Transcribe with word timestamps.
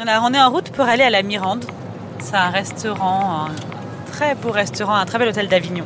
Alors, 0.00 0.22
on 0.30 0.32
est 0.32 0.40
en 0.40 0.50
route 0.50 0.70
pour 0.70 0.84
aller 0.84 1.02
à 1.02 1.10
la 1.10 1.24
Mirande. 1.24 1.64
C'est 2.20 2.36
un 2.36 2.50
restaurant, 2.50 3.46
un 3.46 4.12
très 4.12 4.36
beau 4.36 4.52
restaurant, 4.52 4.94
un 4.94 5.04
très 5.04 5.18
bel 5.18 5.28
hôtel 5.28 5.48
d'Avignon. 5.48 5.84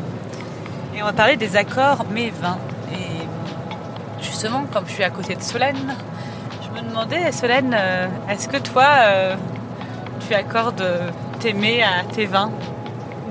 Et 0.95 1.03
on 1.03 1.07
va 1.07 1.15
parler 1.15 1.37
des 1.37 1.57
accords 1.57 2.04
mes 2.10 2.28
vins. 2.28 2.58
Et 2.92 4.22
justement, 4.22 4.64
comme 4.70 4.86
je 4.86 4.92
suis 4.92 5.02
à 5.02 5.08
côté 5.08 5.34
de 5.34 5.40
Solène, 5.40 5.94
je 6.62 6.78
me 6.78 6.86
demandais, 6.86 7.33
Solène, 7.33 7.75
euh, 7.75 8.06
est-ce 8.29 8.48
que 8.48 8.59
toi, 8.59 8.86
euh, 8.98 9.34
tu 10.29 10.34
accordes 10.34 10.86
tes 11.40 11.54
mets 11.54 11.82
à 11.82 12.04
tes 12.12 12.26
vins? 12.26 12.50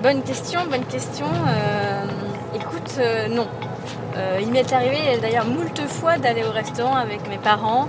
Bonne 0.02 0.24
question, 0.24 0.62
bonne 0.68 0.86
question. 0.86 1.28
Euh, 1.28 2.06
écoute, 2.56 2.96
euh, 2.98 3.28
non. 3.28 3.48
Euh, 4.18 4.40
il 4.42 4.52
m'est 4.52 4.74
arrivé 4.74 5.20
d'ailleurs 5.22 5.46
moult 5.46 5.80
fois 5.88 6.18
d'aller 6.18 6.44
au 6.44 6.52
restaurant 6.52 6.96
avec 6.96 7.30
mes 7.30 7.38
parents 7.38 7.88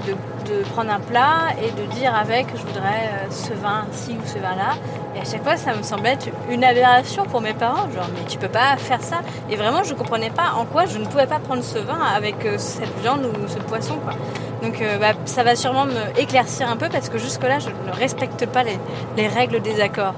de, 0.00 0.62
prendre 0.72 0.90
un 0.90 1.00
plat 1.00 1.48
et 1.62 1.70
de 1.70 1.86
dire 1.92 2.14
avec 2.14 2.46
je 2.54 2.62
voudrais 2.62 3.10
euh, 3.12 3.30
ce 3.30 3.52
vin-ci 3.52 4.12
ou 4.12 4.26
ce 4.26 4.38
vin-là. 4.38 4.76
Et 5.14 5.20
à 5.20 5.24
chaque 5.24 5.42
fois, 5.42 5.56
ça 5.56 5.74
me 5.74 5.82
semblait 5.82 6.12
être 6.12 6.28
une 6.50 6.64
aberration 6.64 7.24
pour 7.24 7.40
mes 7.40 7.52
parents. 7.52 7.90
Genre, 7.92 8.08
mais 8.14 8.26
tu 8.26 8.38
peux 8.38 8.48
pas 8.48 8.76
faire 8.76 9.02
ça. 9.02 9.20
Et 9.50 9.56
vraiment, 9.56 9.82
je 9.82 9.94
comprenais 9.94 10.30
pas 10.30 10.54
en 10.56 10.64
quoi 10.64 10.86
je 10.86 10.98
ne 10.98 11.04
pouvais 11.04 11.26
pas 11.26 11.38
prendre 11.38 11.62
ce 11.62 11.78
vin 11.78 12.00
avec 12.00 12.44
euh, 12.46 12.56
cette 12.58 12.96
viande 13.02 13.26
ou 13.26 13.48
ce 13.48 13.58
poisson, 13.58 13.96
quoi. 13.96 14.14
Donc, 14.62 14.80
euh, 14.80 14.98
bah, 14.98 15.12
ça 15.24 15.42
va 15.42 15.54
sûrement 15.54 15.84
me 15.84 16.20
éclaircir 16.20 16.68
un 16.70 16.76
peu 16.76 16.88
parce 16.88 17.08
que 17.08 17.18
jusque-là, 17.18 17.58
je 17.58 17.68
ne 17.68 17.94
respecte 17.94 18.46
pas 18.46 18.62
les, 18.62 18.78
les 19.16 19.28
règles 19.28 19.60
des 19.60 19.80
accords. 19.80 20.14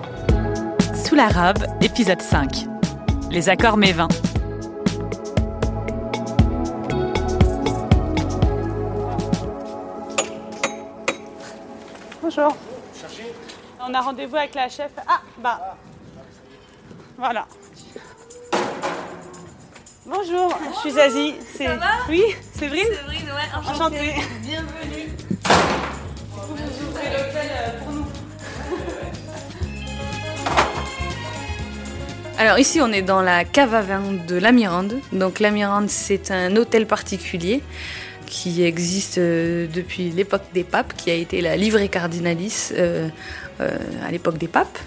Sous 1.04 1.14
la 1.14 1.28
robe, 1.28 1.66
épisode 1.80 2.22
5. 2.22 2.66
Les 3.30 3.48
accords 3.48 3.76
mes 3.76 3.92
Bonjour. 12.32 12.56
On 13.80 13.92
a 13.92 14.00
rendez-vous 14.00 14.36
avec 14.36 14.54
la 14.54 14.68
chef. 14.68 14.92
Ah, 15.08 15.20
bah. 15.38 15.76
Voilà. 17.18 17.44
Bonjour, 20.06 20.56
je 20.72 20.78
suis 20.78 20.90
Zazie. 20.92 21.34
C'est... 21.56 21.66
Ça 21.66 21.74
va? 21.74 21.86
Oui, 22.08 22.22
Séverine 22.52 22.84
Séverine, 22.84 23.30
ouais, 23.34 23.72
Enchantée. 23.72 24.14
Bienvenue. 24.42 25.08
Vous 26.30 26.88
ouvrez 26.88 27.10
l'hôtel 27.10 27.80
pour 27.82 27.92
nous. 27.94 28.06
Alors 32.38 32.60
ici 32.60 32.80
on 32.80 32.92
est 32.92 33.02
dans 33.02 33.22
la 33.22 33.44
cave 33.44 33.74
à 33.74 33.82
vin 33.82 34.02
de 34.12 34.36
la 34.36 34.52
Mirande. 34.52 35.00
Donc 35.12 35.40
la 35.40 35.50
Mirande 35.50 35.90
c'est 35.90 36.30
un 36.30 36.54
hôtel 36.54 36.86
particulier 36.86 37.64
qui 38.30 38.62
existe 38.62 39.18
euh, 39.18 39.66
depuis 39.66 40.10
l'époque 40.10 40.44
des 40.54 40.64
papes, 40.64 40.94
qui 40.96 41.10
a 41.10 41.14
été 41.14 41.42
la 41.42 41.56
livrée 41.56 41.88
cardinalis 41.88 42.70
euh, 42.72 43.08
euh, 43.60 43.76
à 44.06 44.10
l'époque 44.10 44.38
des 44.38 44.48
papes 44.48 44.78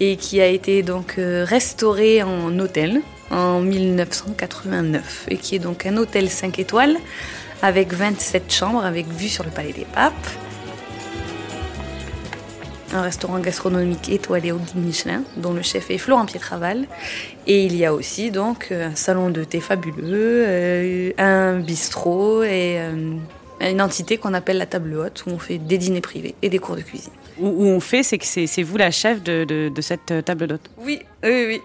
et 0.00 0.16
qui 0.16 0.40
a 0.40 0.46
été 0.46 0.82
donc 0.82 1.16
euh, 1.18 1.44
restauré 1.46 2.22
en 2.22 2.58
hôtel 2.58 3.02
en 3.30 3.60
1989 3.60 5.26
et 5.28 5.36
qui 5.36 5.56
est 5.56 5.58
donc 5.58 5.86
un 5.86 5.96
hôtel 5.98 6.28
5 6.30 6.58
étoiles 6.58 6.96
avec 7.62 7.92
27 7.92 8.52
chambres 8.52 8.84
avec 8.84 9.06
vue 9.06 9.28
sur 9.28 9.44
le 9.44 9.50
palais 9.50 9.72
des 9.72 9.84
papes. 9.84 10.14
Un 12.94 13.02
restaurant 13.02 13.38
gastronomique 13.38 14.08
étoilé 14.08 14.50
au 14.50 14.56
guide 14.56 14.76
Michelin, 14.76 15.22
dont 15.36 15.52
le 15.52 15.60
chef 15.60 15.90
est 15.90 15.98
Florent 15.98 16.24
Pietraval. 16.24 16.86
Et 17.46 17.64
il 17.64 17.76
y 17.76 17.84
a 17.84 17.92
aussi 17.92 18.30
donc 18.30 18.72
un 18.72 18.94
salon 18.94 19.28
de 19.28 19.44
thé 19.44 19.60
fabuleux, 19.60 20.42
euh, 20.46 21.10
un 21.18 21.58
bistrot 21.60 22.42
et 22.44 22.78
euh, 22.78 23.12
une 23.60 23.82
entité 23.82 24.16
qu'on 24.16 24.32
appelle 24.32 24.56
la 24.56 24.64
table 24.64 24.94
haute, 24.94 25.24
où 25.26 25.30
on 25.30 25.38
fait 25.38 25.58
des 25.58 25.76
dîners 25.76 26.00
privés 26.00 26.34
et 26.40 26.48
des 26.48 26.58
cours 26.58 26.76
de 26.76 26.80
cuisine. 26.80 27.12
Où, 27.38 27.66
on 27.66 27.78
fait, 27.80 28.02
c'est 28.02 28.16
que 28.16 28.24
c'est, 28.24 28.62
vous 28.62 28.78
la 28.78 28.90
chef 28.90 29.22
de, 29.22 29.44
de- 29.44 29.68
de 29.68 29.80
cette 29.82 30.10
euh, 30.10 30.22
table 30.22 30.46
d'hôte. 30.46 30.70
Oui, 30.78 31.00
oui, 31.24 31.44
oui. 31.46 31.60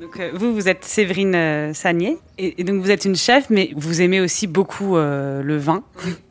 Donc 0.00 0.18
euh, 0.18 0.30
vous, 0.34 0.54
vous 0.54 0.68
êtes 0.70 0.84
Séverine 0.86 1.34
euh, 1.34 1.74
Sagnier, 1.74 2.16
et, 2.38 2.64
donc 2.64 2.80
vous 2.82 2.90
êtes 2.90 3.04
une 3.04 3.14
chef, 3.14 3.50
mais 3.50 3.70
vous 3.76 4.00
aimez 4.00 4.20
aussi 4.22 4.46
beaucoup 4.46 4.96
euh, 4.96 5.42
le 5.42 5.58
vin 5.58 5.84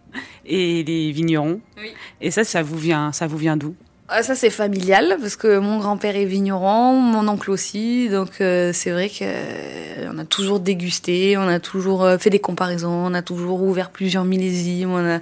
et 0.48 0.84
les 0.84 1.12
vignerons. 1.12 1.62
Oui. 1.78 1.92
Et 2.20 2.32
ça, 2.32 2.44
ça 2.44 2.64
vous 2.64 2.78
vient, 2.78 3.12
ça 3.12 3.28
vous 3.28 3.38
vient 3.38 3.56
d'où? 3.56 3.76
Ça 4.22 4.36
c'est 4.36 4.50
familial 4.50 5.18
parce 5.22 5.36
que 5.36 5.58
mon 5.58 5.80
grand-père 5.80 6.16
est 6.16 6.26
vigneron, 6.26 6.94
mon 6.94 7.28
oncle 7.28 7.50
aussi, 7.50 8.10
donc 8.10 8.42
euh, 8.42 8.72
c'est 8.74 8.92
vrai 8.92 9.10
que 9.10 9.24
euh, 9.24 10.12
on 10.14 10.18
a 10.18 10.26
toujours 10.26 10.60
dégusté, 10.60 11.38
on 11.38 11.48
a 11.48 11.60
toujours 11.60 12.04
euh, 12.04 12.18
fait 12.18 12.30
des 12.30 12.40
comparaisons, 12.40 12.92
on 12.92 13.14
a 13.14 13.22
toujours 13.22 13.62
ouvert 13.64 13.90
plusieurs 13.90 14.26
millésimes, 14.26 14.92
on 14.92 15.16
a 15.16 15.20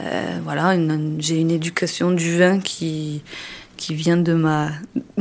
euh, 0.00 0.38
voilà, 0.42 0.74
j'ai 1.18 1.36
une 1.36 1.52
éducation 1.52 2.10
du 2.10 2.36
vin 2.36 2.58
qui 2.58 3.22
qui 3.84 3.94
vient 3.94 4.16
de 4.16 4.32
ma, 4.32 4.70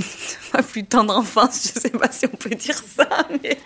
ma 0.54 0.64
plus 0.64 0.86
tendre 0.86 1.18
enfance, 1.18 1.74
je 1.76 1.82
sais 1.82 1.90
pas 1.90 2.10
si 2.10 2.26
on 2.26 2.38
peut 2.38 2.56
dire 2.56 2.76
ça, 2.76 3.10
mais, 3.44 3.58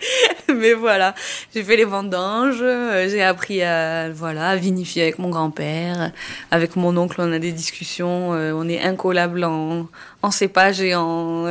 mais 0.52 0.74
voilà, 0.74 1.14
j'ai 1.54 1.62
fait 1.62 1.76
les 1.76 1.84
vendanges, 1.84 2.58
euh, 2.62 3.08
j'ai 3.08 3.22
appris 3.22 3.62
à 3.62 4.10
voilà 4.10 4.48
à 4.48 4.56
vinifier 4.56 5.02
avec 5.02 5.20
mon 5.20 5.30
grand-père, 5.30 6.10
avec 6.50 6.74
mon 6.74 6.96
oncle, 6.96 7.20
on 7.20 7.32
a 7.32 7.38
des 7.38 7.52
discussions, 7.52 8.32
euh, 8.32 8.52
on 8.52 8.68
est 8.68 8.82
incollables 8.82 9.44
en, 9.44 9.86
en 10.22 10.30
cépage 10.32 10.80
et 10.80 10.96
en, 10.96 11.44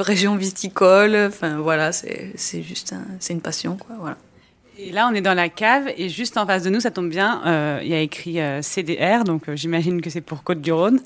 région 0.00 0.34
viticole. 0.34 1.14
Enfin 1.28 1.58
voilà, 1.58 1.92
c'est 1.92 2.62
juste 2.62 2.94
une 3.30 3.40
passion 3.40 3.76
quoi. 3.76 3.94
Voilà. 4.00 4.16
Et 4.80 4.92
là, 4.92 5.08
on 5.10 5.14
est 5.14 5.20
dans 5.20 5.34
la 5.34 5.48
cave, 5.48 5.90
et 5.96 6.08
juste 6.08 6.36
en 6.36 6.46
face 6.46 6.62
de 6.62 6.70
nous, 6.70 6.78
ça 6.78 6.92
tombe 6.92 7.08
bien, 7.08 7.42
euh, 7.46 7.80
il 7.82 7.88
y 7.88 7.94
a 7.94 8.00
écrit 8.00 8.40
euh, 8.40 8.62
CDR, 8.62 9.24
donc 9.24 9.48
euh, 9.48 9.56
j'imagine 9.56 10.00
que 10.00 10.08
c'est 10.08 10.20
pour 10.20 10.44
Côte-du-Rhône. 10.44 11.00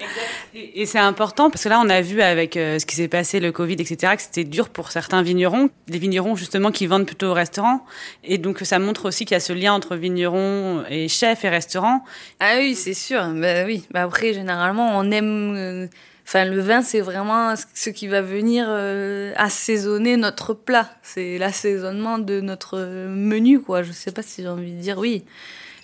Et, 0.55 0.83
et 0.83 0.87
c'est 0.87 0.99
important, 0.99 1.49
parce 1.49 1.65
que 1.65 1.71
là, 1.71 1.81
on 1.83 1.89
a 1.89 2.03
vu 2.03 2.21
avec 2.21 2.59
euh, 2.59 2.79
ce 2.79 2.85
qui 2.85 2.97
s'est 2.97 3.09
passé, 3.09 3.41
le 3.41 3.51
Covid, 3.51 3.75
etc., 3.75 4.15
que 4.15 4.21
c'était 4.21 4.45
dur 4.45 4.69
pour 4.69 4.91
certains 4.91 5.23
vignerons, 5.23 5.71
des 5.89 5.99
vignerons 5.99 6.37
justement 6.37 6.71
qui 6.71 6.87
vendent 6.87 7.07
plutôt 7.07 7.29
au 7.29 7.33
restaurant. 7.33 7.83
Et 8.25 8.37
donc, 8.37 8.59
ça 8.59 8.79
montre 8.79 9.07
aussi 9.07 9.25
qu'il 9.25 9.35
y 9.35 9.37
a 9.37 9.41
ce 9.41 9.55
lien 9.55 9.73
entre 9.73 9.97
vignerons 9.97 10.85
et 10.91 11.09
chefs 11.09 11.43
et 11.47 11.49
restaurants. 11.49 12.05
Ah 12.41 12.57
oui, 12.59 12.75
c'est 12.75 12.93
sûr. 12.93 13.27
Bah 13.35 13.65
oui. 13.65 13.85
Bah 13.91 14.03
après, 14.03 14.35
généralement, 14.35 14.99
on 14.99 15.11
aime. 15.11 15.89
Enfin, 16.25 16.45
le 16.45 16.61
vin, 16.61 16.83
c'est 16.83 17.01
vraiment 17.01 17.55
ce 17.75 17.91
qui 17.91 18.07
va 18.09 18.23
venir 18.23 18.67
euh, 18.69 19.33
assaisonner 19.37 20.17
notre 20.17 20.55
plat. 20.55 20.89
C'est 21.03 21.37
l'assaisonnement 21.39 22.19
de 22.19 22.41
notre 22.41 22.79
menu, 23.09 23.61
quoi. 23.61 23.83
Je 23.83 23.93
sais 23.93 24.13
pas 24.13 24.23
si 24.23 24.43
j'ai 24.43 24.49
envie 24.49 24.73
de 24.73 24.81
dire 24.81 24.99
oui. 24.99 25.25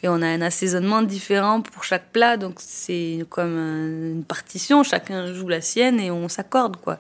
Et 0.05 0.09
on 0.09 0.23
a 0.23 0.27
un 0.29 0.41
assaisonnement 0.43 1.03
différent 1.03 1.61
pour 1.61 1.83
chaque 1.83 2.13
plat, 2.13 2.37
donc 2.37 2.55
c'est 2.59 3.25
comme 3.31 3.59
un- 3.59 4.13
une 4.13 4.25
partition. 4.25 4.85
Chacun 4.85 5.35
joue 5.35 5.49
la 5.49 5.61
sienne 5.61 5.99
et 5.99 6.11
on 6.13 6.29
s'accorde, 6.29 6.77
quoi. 6.77 6.99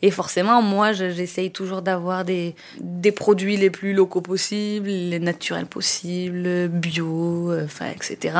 Et 0.00 0.12
forcément, 0.12 0.62
moi, 0.62 0.92
je- 0.92 1.10
j'essaye 1.10 1.50
toujours 1.50 1.82
d'avoir 1.82 2.24
des, 2.24 2.54
des 2.80 3.10
produits 3.10 3.56
les 3.56 3.70
plus 3.70 3.92
locaux 3.92 4.20
possibles, 4.20 4.86
les 4.88 5.18
naturels 5.18 5.66
possibles, 5.66 6.68
bio, 6.68 7.50
euh, 7.50 7.64
enfin, 7.64 7.86
etc. 7.90 8.38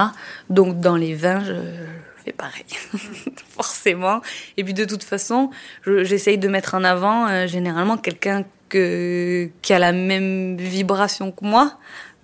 Donc, 0.48 0.78
dans 0.78 0.94
les 0.94 1.14
vins, 1.16 1.42
je 1.44 1.54
pareil, 2.32 2.64
forcément. 3.50 4.20
Et 4.56 4.64
puis, 4.64 4.74
de 4.74 4.84
toute 4.84 5.04
façon, 5.04 5.50
je- 5.84 6.04
j'essaye 6.04 6.38
de 6.38 6.48
mettre 6.48 6.74
en 6.74 6.84
avant 6.84 7.28
euh, 7.28 7.46
généralement 7.46 7.96
quelqu'un 7.96 8.44
que, 8.68 9.48
qui 9.62 9.72
a 9.72 9.78
la 9.78 9.92
même 9.92 10.56
vibration 10.56 11.30
que 11.32 11.44
moi. 11.44 11.72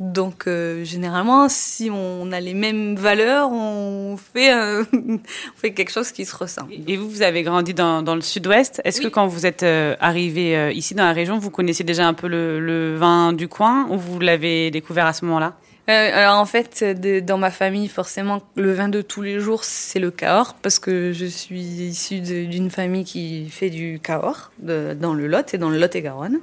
Donc, 0.00 0.48
euh, 0.48 0.84
généralement, 0.84 1.48
si 1.48 1.88
on 1.91 2.32
a 2.32 2.41
les 2.41 2.53
mêmes 2.53 2.97
valeurs, 2.97 3.50
on 3.53 4.16
fait, 4.16 4.50
un- 4.50 4.82
on 4.93 5.20
fait 5.56 5.72
quelque 5.72 5.93
chose 5.93 6.10
qui 6.10 6.25
se 6.25 6.34
ressent. 6.37 6.66
Et 6.88 6.97
vous, 6.97 7.09
vous 7.09 7.22
avez 7.22 7.43
grandi 7.44 7.75
dans, 7.75 8.03
dans 8.03 8.16
le 8.16 8.20
sud-ouest. 8.20 8.81
Est-ce 8.84 9.00
que 9.00 9.09
quand 9.09 9.26
vous 9.28 9.47
êtes 9.47 9.62
euh, 9.62 9.94
arrivé 10.00 10.56
euh, 10.56 10.72
ici 10.72 10.94
dans 10.94 11.04
la 11.04 11.12
région, 11.12 11.38
vous 11.38 11.50
connaissiez 11.50 11.84
déjà 11.84 12.06
un 12.09 12.14
peu 12.14 12.26
le, 12.26 12.59
le 12.60 12.97
vin 12.97 13.32
du 13.32 13.47
coin 13.48 13.87
ou 13.88 13.97
vous 13.97 14.19
l'avez 14.19 14.70
découvert 14.72 15.06
à 15.06 15.12
ce 15.12 15.25
moment-là? 15.26 15.54
Euh, 15.91 16.11
alors 16.15 16.39
en 16.39 16.47
fait, 16.47 16.83
dans 17.25 17.37
ma 17.37 17.50
famille, 17.50 17.89
forcément, 17.89 18.43
le 18.56 18.72
vin 18.72 18.89
de 18.89 19.03
tous 19.03 19.21
les 19.21 19.39
jours, 19.39 19.65
c'est 19.65 19.99
le 19.99 20.11
Cahors, 20.11 20.55
parce 20.55 20.78
que 20.78 21.12
je 21.12 21.27
suis 21.27 21.61
issue 21.61 22.20
d'une 22.20 22.70
famille 22.70 23.05
qui 23.05 23.50
fait 23.50 23.69
du 23.69 24.00
Cahors 24.03 24.50
dans 24.58 25.12
le 25.12 25.26
Lot 25.26 25.53
et 25.53 25.58
dans 25.58 25.69
le 25.69 25.79
Lot-et-Garonne. 25.79 26.41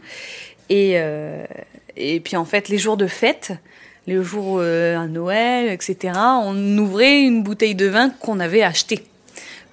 Et, 0.70 0.94
euh, 0.96 1.44
et 1.98 2.20
puis 2.20 2.38
en 2.38 2.46
fait, 2.46 2.70
les 2.70 2.78
jours 2.78 2.98
de 2.98 3.08
fête, 3.08 3.54
les 4.06 4.22
jours 4.24 4.60
euh, 4.60 4.96
à 4.96 5.08
Noël, 5.08 5.72
etc., 5.72 6.14
on 6.44 6.78
ouvrait 6.78 7.22
une 7.22 7.42
bouteille 7.42 7.76
de 7.76 7.88
vin 7.88 8.12
qu'on 8.12 8.40
avait 8.40 8.64
acheté. 8.64 9.04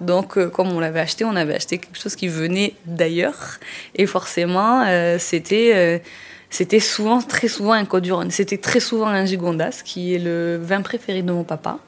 Donc, 0.00 0.38
comme 0.50 0.72
on 0.72 0.80
l'avait 0.80 1.00
acheté, 1.00 1.24
on 1.24 1.36
avait 1.36 1.56
acheté 1.56 1.78
quelque 1.78 1.98
chose 1.98 2.14
qui 2.14 2.28
venait 2.28 2.74
d'ailleurs. 2.86 3.58
Et 3.96 4.06
forcément, 4.06 4.84
c'était 5.18 6.00
c'était 6.50 6.80
souvent, 6.80 7.20
très 7.20 7.48
souvent 7.48 7.72
un 7.72 7.84
Côte-du-Rhône. 7.84 8.30
C'était 8.30 8.58
très 8.58 8.80
souvent 8.80 9.06
un 9.08 9.24
Gigondas, 9.26 9.82
qui 9.84 10.14
est 10.14 10.18
le 10.18 10.58
vin 10.62 10.80
préféré 10.82 11.22
de 11.22 11.30
mon 11.32 11.44
papa. 11.44 11.78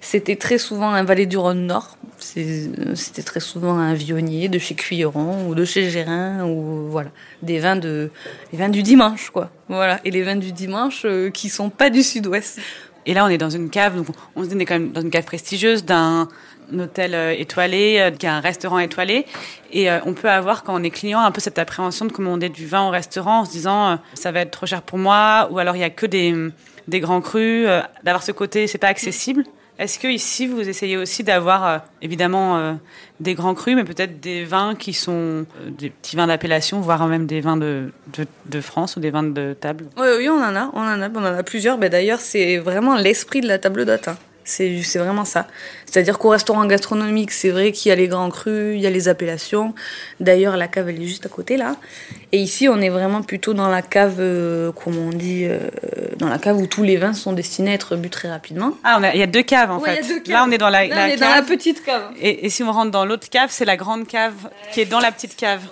C'était 0.00 0.36
très 0.36 0.58
souvent 0.58 0.90
un 0.90 1.02
Valais 1.04 1.26
du 1.26 1.36
Rhône 1.36 1.66
Nord. 1.66 1.96
C'est- 2.18 2.70
C'était 2.94 3.22
très 3.22 3.40
souvent 3.40 3.74
un 3.78 3.92
Vionnier 3.94 4.48
de 4.48 4.58
chez 4.58 4.74
Cuilleron 4.74 5.48
ou 5.48 5.54
de 5.54 5.64
chez 5.64 5.90
Gérin 5.90 6.44
ou 6.46 6.88
voilà 6.88 7.10
des 7.42 7.58
vins 7.58 7.76
de 7.76 8.10
les 8.52 8.58
vins 8.58 8.68
du 8.70 8.82
dimanche 8.82 9.30
quoi. 9.30 9.50
Voilà 9.68 10.00
et 10.04 10.10
les 10.10 10.22
vins 10.22 10.36
du 10.36 10.52
dimanche 10.52 11.02
euh, 11.04 11.30
qui 11.30 11.48
sont 11.50 11.68
pas 11.70 11.90
du 11.90 12.02
Sud-Ouest. 12.02 12.58
Et 13.08 13.14
là, 13.14 13.24
on 13.24 13.28
est 13.28 13.38
dans 13.38 13.50
une 13.50 13.68
cave, 13.70 13.96
donc 13.96 14.06
on 14.34 14.42
on 14.42 14.58
est 14.58 14.64
quand 14.64 14.74
même 14.74 14.92
dans 14.92 15.00
une 15.02 15.10
cave 15.10 15.24
prestigieuse 15.24 15.84
d'un 15.84 16.28
hôtel 16.74 17.14
étoilé, 17.38 18.12
qui 18.18 18.26
est 18.26 18.30
un 18.30 18.40
restaurant 18.40 18.78
étoilé. 18.78 19.26
Et 19.72 19.88
on 20.04 20.14
peut 20.14 20.30
avoir, 20.30 20.62
quand 20.62 20.74
on 20.78 20.82
est 20.82 20.90
client, 20.90 21.20
un 21.20 21.30
peu 21.30 21.40
cette 21.40 21.58
appréhension 21.58 22.04
de 22.04 22.12
commander 22.12 22.48
du 22.48 22.66
vin 22.66 22.86
au 22.86 22.90
restaurant 22.90 23.40
en 23.40 23.44
se 23.44 23.50
disant 23.50 23.98
ça 24.14 24.32
va 24.32 24.40
être 24.40 24.50
trop 24.50 24.66
cher 24.66 24.82
pour 24.82 24.98
moi, 24.98 25.48
ou 25.50 25.58
alors 25.58 25.76
il 25.76 25.80
y 25.80 25.84
a 25.84 25.90
que 25.90 26.06
des, 26.06 26.34
des 26.88 27.00
grands 27.00 27.20
crus, 27.20 27.66
d'avoir 28.04 28.22
ce 28.22 28.32
côté, 28.32 28.66
c'est 28.66 28.78
pas 28.78 28.88
accessible. 28.88 29.44
Est-ce 29.78 29.98
que 29.98 30.08
ici 30.08 30.46
vous 30.46 30.66
essayez 30.66 30.96
aussi 30.96 31.22
d'avoir 31.22 31.66
euh, 31.66 31.78
évidemment 32.00 32.56
euh, 32.56 32.72
des 33.20 33.34
grands 33.34 33.54
crus, 33.54 33.76
mais 33.76 33.84
peut-être 33.84 34.20
des 34.20 34.44
vins 34.44 34.74
qui 34.74 34.94
sont 34.94 35.12
euh, 35.12 35.70
des 35.70 35.90
petits 35.90 36.16
vins 36.16 36.26
d'appellation, 36.26 36.80
voire 36.80 37.06
même 37.06 37.26
des 37.26 37.42
vins 37.42 37.58
de, 37.58 37.90
de, 38.46 38.60
France 38.62 38.96
ou 38.96 39.00
des 39.00 39.10
vins 39.10 39.22
de 39.22 39.54
table? 39.58 39.86
Oui, 39.98 40.06
oui, 40.16 40.28
on 40.30 40.42
en 40.42 40.56
a, 40.56 40.70
on 40.72 40.80
en 40.80 41.02
a, 41.02 41.10
on 41.10 41.18
en 41.18 41.24
a 41.24 41.42
plusieurs. 41.42 41.76
Mais 41.76 41.90
d'ailleurs, 41.90 42.20
c'est 42.20 42.56
vraiment 42.56 42.96
l'esprit 42.96 43.42
de 43.42 43.48
la 43.48 43.58
table 43.58 43.84
d'hôte. 43.84 44.08
Hein. 44.08 44.16
C'est 44.46 44.98
vraiment 44.98 45.24
ça. 45.24 45.48
C'est-à-dire 45.86 46.20
qu'au 46.20 46.28
restaurant 46.28 46.64
gastronomique, 46.66 47.32
c'est 47.32 47.50
vrai 47.50 47.72
qu'il 47.72 47.88
y 47.88 47.92
a 47.92 47.96
les 47.96 48.06
grands 48.06 48.30
crus, 48.30 48.76
il 48.76 48.80
y 48.80 48.86
a 48.86 48.90
les 48.90 49.08
appellations. 49.08 49.74
D'ailleurs, 50.20 50.56
la 50.56 50.68
cave, 50.68 50.88
elle 50.88 51.02
est 51.02 51.06
juste 51.06 51.26
à 51.26 51.28
côté, 51.28 51.56
là. 51.56 51.74
Et 52.30 52.38
ici, 52.38 52.68
on 52.68 52.80
est 52.80 52.88
vraiment 52.88 53.22
plutôt 53.22 53.54
dans 53.54 53.68
la 53.68 53.82
cave, 53.82 54.16
euh, 54.20 54.70
comment 54.70 55.08
on 55.08 55.10
dit, 55.10 55.46
euh, 55.46 55.58
dans 56.16 56.28
la 56.28 56.38
cave 56.38 56.58
où 56.58 56.68
tous 56.68 56.84
les 56.84 56.96
vins 56.96 57.12
sont 57.12 57.32
destinés 57.32 57.72
à 57.72 57.74
être 57.74 57.96
bu 57.96 58.08
très 58.08 58.30
rapidement. 58.30 58.74
Ah, 58.84 59.00
il 59.14 59.18
y 59.18 59.22
a 59.22 59.26
deux 59.26 59.42
caves, 59.42 59.72
en 59.72 59.80
fait. 59.80 60.00
Là, 60.28 60.44
on 60.46 60.52
est 60.52 60.58
dans 60.58 60.70
la, 60.70 60.86
là, 60.86 61.06
on 61.06 61.08
est 61.08 61.16
dans 61.16 61.34
la 61.34 61.42
petite 61.42 61.84
cave. 61.84 62.12
Et, 62.20 62.48
si 62.48 62.62
on 62.62 62.70
rentre 62.70 62.92
dans 62.92 63.04
l'autre 63.04 63.28
cave, 63.28 63.48
c'est 63.50 63.64
la 63.64 63.76
grande 63.76 64.06
cave 64.06 64.48
qui 64.72 64.80
est 64.80 64.86
dans 64.86 65.00
la 65.00 65.10
petite 65.10 65.34
cave. 65.34 65.62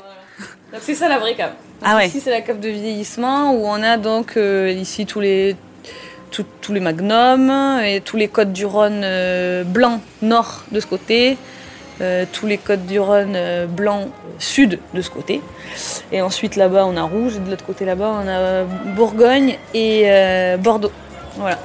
C'est 0.81 0.97
ça 0.97 1.09
la 1.09 1.21
vraie 1.21 1.37
cave. 1.37 1.53
ah 1.81 1.95
ouais. 1.95 2.09
Ici, 2.09 2.21
c'est 2.21 2.31
la 2.31 2.41
cave 2.41 2.59
de 2.59 2.69
vieillissement 2.69 3.53
où 3.53 3.67
on 3.67 3.81
a 3.85 3.97
donc 3.99 4.37
euh, 4.37 4.69
ici 4.73 5.07
tous 5.07 5.21
les 5.21 5.55
tous 6.61 6.73
les 6.73 6.81
magnums 6.81 7.81
et 7.85 8.01
tous 8.01 8.17
les 8.17 8.29
côtes 8.29 8.53
du 8.53 8.67
Rhône 8.67 9.03
euh, 9.05 9.65
blanc 9.65 10.01
nord 10.23 10.65
de 10.73 10.81
ce 10.81 10.87
côté, 10.87 11.37
euh, 12.01 12.25
tous 12.33 12.47
les 12.47 12.59
côtes 12.59 12.87
du 12.87 12.99
Rhône 12.99 13.35
euh, 13.37 13.67
blanc 13.67 14.09
sud 14.39 14.79
de 14.95 15.01
ce 15.01 15.11
côté. 15.11 15.41
Et 16.13 16.23
ensuite 16.23 16.57
là-bas 16.57 16.87
on 16.87 16.97
a 16.97 17.03
rouge 17.03 17.37
et 17.37 17.41
de 17.41 17.51
l'autre 17.51 17.65
côté 17.65 17.85
là-bas 17.85 18.23
on 18.25 18.29
a 18.29 18.65
Bourgogne 18.95 19.59
et 19.75 20.07
Bordeaux. 20.59 20.93
Voilà. 21.37 21.59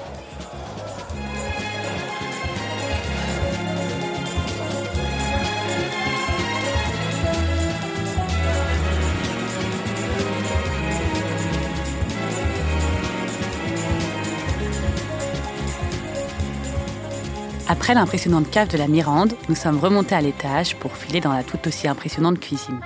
Après 17.71 17.93
l'impressionnante 17.93 18.49
cave 18.49 18.67
de 18.69 18.79
la 18.79 18.87
Mirande, 18.87 19.35
nous 19.47 19.53
sommes 19.53 19.77
remontés 19.77 20.15
à 20.15 20.21
l'étage 20.21 20.75
pour 20.77 20.97
filer 20.97 21.21
dans 21.21 21.31
la 21.31 21.43
tout 21.43 21.59
aussi 21.67 21.87
impressionnante 21.87 22.39
cuisine. 22.39 22.79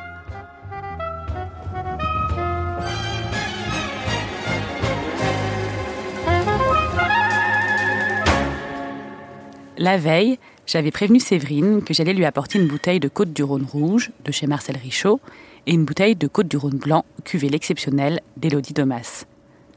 La 9.77 9.97
veille, 9.97 10.37
j'avais 10.65 10.91
prévenu 10.91 11.21
Séverine 11.21 11.81
que 11.81 11.93
j'allais 11.93 12.13
lui 12.13 12.25
apporter 12.25 12.59
une 12.59 12.67
bouteille 12.67 12.99
de 12.99 13.07
Côte 13.07 13.31
du 13.31 13.43
Rhône 13.43 13.65
rouge 13.65 14.11
de 14.25 14.33
chez 14.33 14.47
Marcel 14.47 14.75
Richaud 14.75 15.21
et 15.65 15.73
une 15.73 15.85
bouteille 15.85 16.17
de 16.17 16.27
Côte 16.27 16.49
du 16.49 16.57
Rhône 16.57 16.77
blanc, 16.77 17.05
cuvée 17.23 17.47
l'exceptionnelle 17.47 18.19
d'Élodie 18.35 18.73
Domas. 18.73 19.23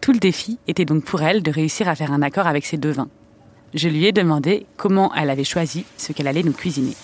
Tout 0.00 0.10
le 0.10 0.18
défi 0.18 0.58
était 0.66 0.84
donc 0.84 1.04
pour 1.04 1.22
elle 1.22 1.44
de 1.44 1.52
réussir 1.52 1.88
à 1.88 1.94
faire 1.94 2.10
un 2.10 2.22
accord 2.22 2.48
avec 2.48 2.66
ces 2.66 2.76
deux 2.76 2.90
vins 2.90 3.08
je 3.74 3.88
lui 3.88 4.06
ai 4.06 4.12
demandé 4.12 4.66
comment 4.76 5.12
elle 5.14 5.30
avait 5.30 5.44
choisi 5.44 5.84
ce 5.96 6.12
qu'elle 6.12 6.28
allait 6.28 6.42
nous 6.42 6.52
cuisiner. 6.52 6.94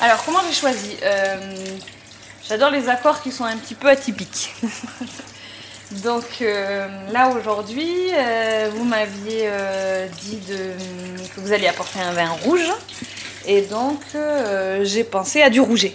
Alors, 0.00 0.22
comment 0.24 0.40
j'ai 0.46 0.54
choisi 0.54 0.96
euh, 1.02 1.54
J'adore 2.48 2.70
les 2.70 2.88
accords 2.88 3.22
qui 3.22 3.32
sont 3.32 3.44
un 3.44 3.56
petit 3.56 3.74
peu 3.74 3.88
atypiques. 3.88 4.54
Donc 6.04 6.24
euh, 6.42 6.88
là 7.12 7.28
aujourd'hui, 7.28 8.10
euh, 8.12 8.70
vous 8.74 8.84
m'aviez 8.84 9.48
dit 10.22 10.40
que 11.34 11.40
vous 11.40 11.52
alliez 11.52 11.68
apporter 11.68 12.00
un 12.00 12.12
vin 12.12 12.30
rouge. 12.42 12.68
Et 13.46 13.62
donc 13.62 14.00
j'ai 14.82 15.04
pensé 15.04 15.42
à 15.42 15.50
du 15.50 15.60
rouget. 15.60 15.94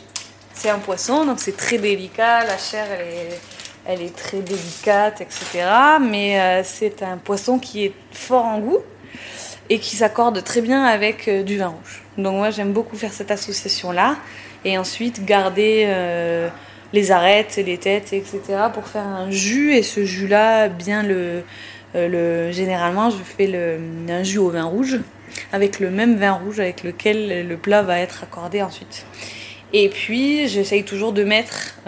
C'est 0.54 0.70
un 0.70 0.80
poisson, 0.80 1.26
donc 1.26 1.42
c'est 1.42 1.58
très 1.58 1.78
délicat, 1.78 2.46
la 2.46 2.58
chair 2.58 2.88
elle 3.86 4.02
est 4.02 4.16
très 4.16 4.40
délicate, 4.40 5.20
etc. 5.20 5.68
Mais 6.00 6.64
c'est 6.64 7.04
un 7.04 7.18
poisson 7.18 7.60
qui 7.60 7.84
est 7.84 7.94
fort 8.14 8.46
en 8.46 8.60
goût 8.60 8.80
et 9.72 9.80
qui 9.80 9.96
s'accorde 9.96 10.44
très 10.44 10.60
bien 10.60 10.84
avec 10.84 11.30
euh, 11.30 11.44
du 11.44 11.58
vin 11.58 11.68
rouge. 11.68 12.04
Donc 12.18 12.36
moi 12.36 12.50
j'aime 12.50 12.74
beaucoup 12.74 12.98
faire 12.98 13.14
cette 13.14 13.32
association-là 13.32 14.18
et 14.66 14.78
ensuite 14.78 15.24
garder 15.24 15.86
euh, 15.88 16.50
les 16.92 17.12
arêtes, 17.12 17.58
les 17.66 17.78
têtes, 17.78 18.12
etc. 18.12 18.42
pour 18.74 18.88
faire 18.88 19.08
un 19.08 19.32
jus 19.32 19.74
et 19.74 19.82
ce 19.82 20.04
jus-là, 20.04 20.68
bien 20.68 21.04
le, 21.04 21.44
euh, 21.96 22.08
le 22.10 22.52
généralement 22.52 23.12
je 23.12 23.24
fais 23.24 23.50
un 24.10 24.24
jus 24.24 24.40
au 24.40 24.50
vin 24.50 24.66
rouge 24.66 25.00
avec 25.54 25.80
le 25.80 25.90
même 25.90 26.18
vin 26.18 26.34
rouge 26.34 26.60
avec 26.60 26.84
lequel 26.84 27.48
le 27.48 27.56
plat 27.56 27.82
va 27.82 27.98
être 28.00 28.24
accordé 28.24 28.62
ensuite. 28.62 29.06
Et 29.72 29.88
puis 29.88 30.50
j'essaye 30.50 30.84
toujours 30.84 31.14
de 31.14 31.24
mettre 31.24 31.80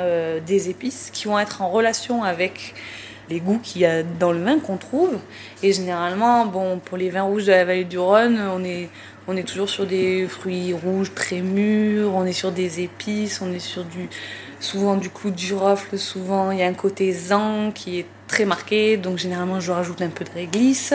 des 0.48 0.70
épices 0.70 1.10
qui 1.12 1.26
vont 1.28 1.38
être 1.38 1.62
en 1.62 1.70
relation 1.70 2.24
avec 2.24 2.74
les 3.30 3.40
goûts 3.40 3.60
qu'il 3.60 3.82
y 3.82 3.86
a 3.86 4.04
dans 4.04 4.32
le 4.32 4.44
vin 4.44 4.60
qu'on 4.60 4.78
trouve. 4.78 5.18
Et 5.62 5.74
généralement, 5.74 6.46
bon, 6.46 6.80
pour 6.80 6.98
les 6.98 7.10
vins 7.10 7.24
rouges 7.24 7.46
de 7.46 7.52
la 7.52 7.66
vallée 7.66 7.84
du 7.84 7.98
Rhône, 7.98 8.40
on 8.54 8.64
est, 8.64 8.90
on 9.28 9.38
est 9.38 9.44
toujours 9.44 9.70
sur 9.70 9.86
des 9.86 10.28
fruits 10.28 10.74
rouges 10.74 11.14
très 11.14 11.42
mûrs, 11.42 12.14
on 12.14 12.26
est 12.26 12.34
sur 12.34 12.52
des 12.52 12.82
épices, 12.82 13.42
on 13.42 13.52
est 13.54 13.60
sur 13.60 13.84
du, 13.86 14.10
souvent 14.60 14.96
du 14.96 15.10
clou 15.10 15.32
de 15.32 15.38
girofle, 15.38 15.98
souvent 15.98 16.52
il 16.52 16.60
y 16.60 16.64
a 16.64 16.68
un 16.68 16.74
côté 16.74 17.12
zan 17.12 17.72
qui 17.72 18.00
est 18.00 18.06
très 18.28 18.46
marqué, 18.46 18.98
donc 18.98 19.18
généralement 19.18 19.60
je 19.60 19.72
rajoute 19.72 20.02
un 20.02 20.10
peu 20.10 20.26
de 20.26 20.32
réglisse. 20.32 20.94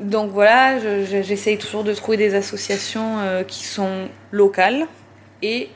Donc 0.00 0.30
voilà, 0.30 0.78
j'essaye 1.04 1.58
toujours 1.58 1.82
de 1.82 1.92
trouver 1.92 2.16
des 2.16 2.34
associations 2.34 3.18
euh, 3.18 3.42
qui 3.42 3.64
sont 3.64 4.08
locales 4.30 4.86
et 5.42 5.70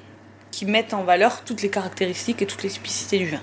qui 0.52 0.64
mettent 0.64 0.94
en 0.94 1.02
valeur 1.02 1.43
toutes 1.44 1.62
les 1.62 1.70
caractéristiques 1.70 2.40
et 2.43 2.46
toutes 2.46 2.62
les 2.62 2.69
spécificités 2.69 3.19
du 3.19 3.31
vin. 3.31 3.40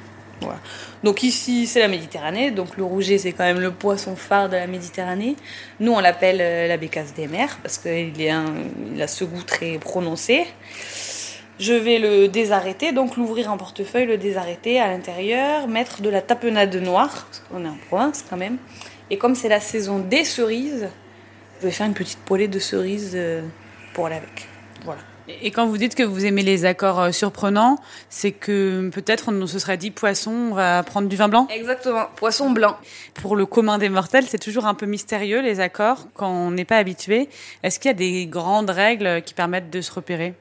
Donc 1.03 1.23
ici, 1.23 1.67
c'est 1.67 1.79
la 1.79 1.87
Méditerranée. 1.87 2.51
Donc 2.51 2.77
le 2.77 2.83
rouget, 2.83 3.17
c'est 3.17 3.31
quand 3.31 3.43
même 3.43 3.59
le 3.59 3.71
poisson 3.71 4.15
phare 4.15 4.49
de 4.49 4.55
la 4.55 4.67
Méditerranée. 4.67 5.35
Nous, 5.79 5.91
on 5.91 5.99
l'appelle 5.99 6.39
euh, 6.41 6.67
la 6.67 6.77
bécasse 6.77 7.13
des 7.13 7.27
mers 7.27 7.57
parce 7.61 7.77
qu'il 7.77 8.13
il 8.19 9.01
a 9.01 9.07
ce 9.07 9.23
goût 9.23 9.43
très 9.43 9.77
prononcé. 9.77 10.45
Je 11.59 11.73
vais 11.73 11.99
le 11.99 12.29
désarrêter, 12.29 12.93
donc 12.93 13.17
l'ouvrir 13.17 13.51
en 13.51 13.57
portefeuille, 13.57 14.05
le 14.05 14.17
désarrêter 14.17 14.79
à 14.79 14.87
l'intérieur, 14.87 15.67
mettre 15.67 16.01
de 16.01 16.09
la 16.09 16.21
tapenade 16.21 16.73
noire, 16.77 17.27
parce 17.27 17.43
qu'on 17.49 17.65
est 17.65 17.67
en 17.67 17.77
province 17.89 18.23
quand 18.29 18.37
même. 18.37 18.57
Et 19.09 19.17
comme 19.17 19.35
c'est 19.35 19.49
la 19.49 19.59
saison 19.59 19.99
des 19.99 20.23
cerises, 20.23 20.87
je 21.59 21.65
vais 21.65 21.71
faire 21.71 21.87
une 21.87 21.93
petite 21.93 22.19
poêlée 22.19 22.47
de 22.47 22.59
cerises 22.59 23.11
euh, 23.15 23.41
pour 23.93 24.05
aller 24.05 24.15
avec. 24.15 24.47
Voilà. 24.85 25.01
Et 25.41 25.51
quand 25.51 25.67
vous 25.67 25.77
dites 25.77 25.95
que 25.95 26.03
vous 26.03 26.25
aimez 26.25 26.41
les 26.41 26.65
accords 26.65 26.99
euh, 26.99 27.11
surprenants, 27.11 27.77
c'est 28.09 28.31
que 28.31 28.89
peut-être 28.89 29.31
on 29.31 29.47
se 29.47 29.59
serait 29.59 29.77
dit 29.77 29.91
poisson, 29.91 30.31
on 30.31 30.53
va 30.53 30.81
prendre 30.83 31.07
du 31.07 31.15
vin 31.15 31.27
blanc? 31.27 31.47
Exactement, 31.53 32.05
poisson 32.15 32.49
blanc. 32.49 32.77
Pour 33.13 33.35
le 33.35 33.45
commun 33.45 33.77
des 33.77 33.89
mortels, 33.89 34.25
c'est 34.27 34.39
toujours 34.39 34.65
un 34.65 34.73
peu 34.73 34.85
mystérieux 34.85 35.41
les 35.41 35.59
accords 35.59 36.07
quand 36.15 36.29
on 36.29 36.51
n'est 36.51 36.65
pas 36.65 36.77
habitué. 36.77 37.29
Est-ce 37.63 37.79
qu'il 37.79 37.89
y 37.89 37.93
a 37.93 37.97
des 37.97 38.25
grandes 38.25 38.69
règles 38.69 39.21
qui 39.21 39.33
permettent 39.33 39.69
de 39.69 39.81
se 39.81 39.91
repérer? 39.91 40.33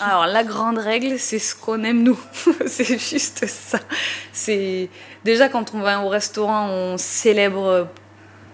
Alors 0.00 0.26
la 0.26 0.42
grande 0.42 0.78
règle, 0.78 1.18
c'est 1.18 1.38
ce 1.38 1.54
qu'on 1.54 1.84
aime 1.84 2.02
nous. 2.02 2.18
c'est 2.66 2.98
juste 2.98 3.46
ça. 3.46 3.78
C'est 4.32 4.88
déjà 5.24 5.48
quand 5.48 5.74
on 5.74 5.80
va 5.80 6.00
au 6.00 6.08
restaurant, 6.08 6.68
on 6.68 6.96
célèbre 6.96 7.88